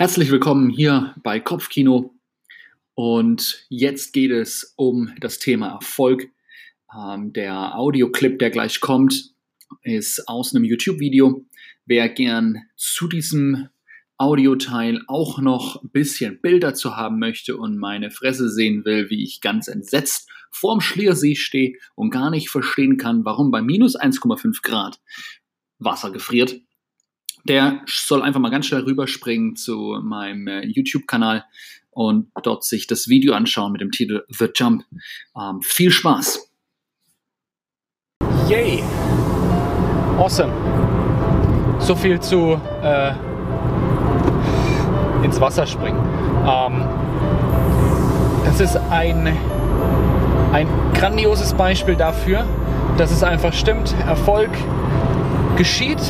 [0.00, 2.14] Herzlich willkommen hier bei Kopfkino.
[2.94, 6.30] Und jetzt geht es um das Thema Erfolg.
[6.90, 9.34] Ähm, der Audioclip, der gleich kommt,
[9.82, 11.44] ist aus einem YouTube-Video.
[11.84, 13.68] Wer gern zu diesem
[14.16, 19.22] Audioteil auch noch ein bisschen Bilder zu haben möchte und meine Fresse sehen will, wie
[19.22, 24.62] ich ganz entsetzt vorm Schliersee stehe und gar nicht verstehen kann, warum bei minus 1,5
[24.62, 24.98] Grad
[25.78, 26.58] Wasser gefriert,
[27.44, 31.44] der soll einfach mal ganz schnell rüberspringen zu meinem äh, YouTube-Kanal
[31.90, 34.84] und dort sich das Video anschauen mit dem Titel The Jump.
[35.36, 36.50] Ähm, viel Spaß!
[38.48, 38.82] Yay!
[40.18, 40.52] Awesome!
[41.80, 43.12] So viel zu äh,
[45.24, 45.98] ins Wasser springen.
[46.46, 46.84] Ähm,
[48.44, 49.26] das ist ein,
[50.52, 52.46] ein grandioses Beispiel dafür,
[52.98, 53.94] dass es einfach stimmt.
[54.06, 54.50] Erfolg
[55.60, 56.00] geschieht,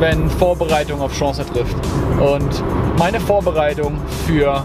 [0.00, 1.76] wenn Vorbereitung auf Chance trifft.
[2.20, 2.62] Und
[2.98, 4.62] meine Vorbereitung für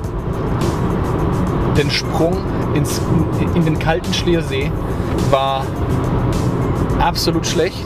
[1.78, 2.36] den Sprung
[2.74, 3.00] ins,
[3.56, 4.70] in den kalten Schliersee
[5.32, 5.66] war
[7.00, 7.86] absolut schlecht.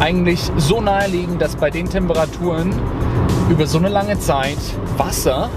[0.00, 2.72] Eigentlich so naheliegend, dass bei den Temperaturen
[3.50, 4.56] über so eine lange Zeit
[4.96, 5.50] Wasser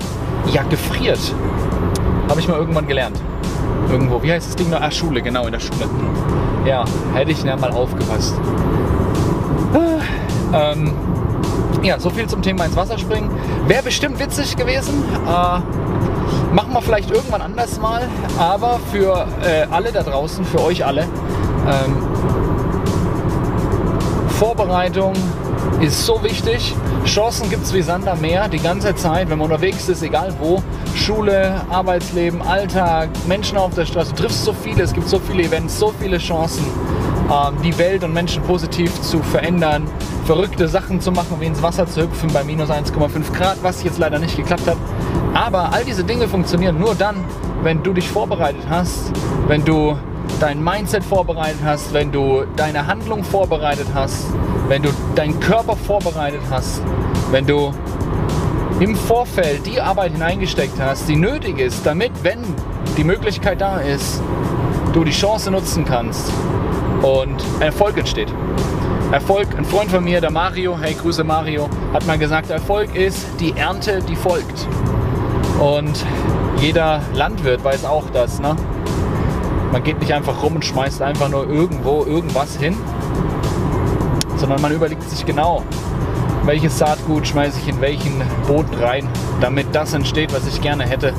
[0.51, 1.21] ja gefriert.
[2.27, 3.17] Habe ich mal irgendwann gelernt.
[3.89, 4.21] Irgendwo.
[4.21, 4.81] Wie heißt das Ding noch?
[4.81, 5.89] Ah, Schule, genau, in der Schule.
[6.65, 6.83] Ja,
[7.13, 8.35] hätte ich ja mal aufgepasst.
[10.53, 10.93] Ähm,
[11.83, 13.29] ja, so viel zum Thema ins Wasser springen.
[13.67, 15.03] Wäre bestimmt witzig gewesen.
[15.25, 18.07] Äh, machen wir vielleicht irgendwann anders mal.
[18.37, 21.97] Aber für äh, alle da draußen, für euch alle, ähm,
[24.41, 25.13] Vorbereitung
[25.81, 26.73] ist so wichtig.
[27.05, 30.33] Chancen gibt es wie Sand am Meer die ganze Zeit, wenn man unterwegs ist, egal
[30.39, 30.61] wo.
[30.95, 34.13] Schule, Arbeitsleben, Alltag, Menschen auf der Straße.
[34.13, 36.65] Du triffst so viele, es gibt so viele Events, so viele Chancen.
[37.31, 39.87] Ähm, die Welt und Menschen positiv zu verändern,
[40.33, 43.99] verrückte Sachen zu machen, wie ins Wasser zu hüpfen bei minus 1,5 Grad, was jetzt
[43.99, 44.77] leider nicht geklappt hat.
[45.33, 47.17] Aber all diese Dinge funktionieren nur dann,
[47.63, 49.11] wenn du dich vorbereitet hast,
[49.47, 49.97] wenn du
[50.39, 54.27] dein Mindset vorbereitet hast, wenn du deine Handlung vorbereitet hast,
[54.69, 56.81] wenn du deinen Körper vorbereitet hast,
[57.31, 57.73] wenn du
[58.79, 62.41] im Vorfeld die Arbeit hineingesteckt hast, die nötig ist, damit, wenn
[62.95, 64.21] die Möglichkeit da ist,
[64.93, 66.31] du die Chance nutzen kannst,
[67.01, 68.31] und Erfolg entsteht.
[69.11, 73.27] Erfolg, ein Freund von mir, der Mario, hey Grüße Mario, hat mal gesagt, Erfolg ist
[73.41, 74.65] die Ernte, die folgt.
[75.59, 76.05] Und
[76.61, 78.39] jeder Landwirt weiß auch das.
[78.39, 78.55] Ne?
[79.73, 82.77] Man geht nicht einfach rum und schmeißt einfach nur irgendwo irgendwas hin,
[84.37, 85.63] sondern man überlegt sich genau,
[86.45, 89.09] welches Saatgut schmeiße ich in welchen Boden rein,
[89.41, 91.13] damit das entsteht, was ich gerne hätte.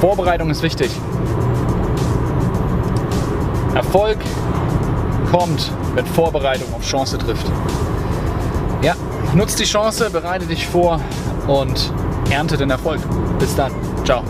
[0.00, 0.92] Vorbereitung ist wichtig.
[3.74, 4.18] Erfolg
[5.32, 7.46] kommt, wenn Vorbereitung auf Chance trifft.
[8.82, 8.94] Ja,
[9.34, 11.00] nutzt die Chance, bereite dich vor
[11.46, 11.92] und
[12.30, 13.00] ernte den Erfolg.
[13.38, 13.72] Bis dann.
[14.04, 14.22] Ciao.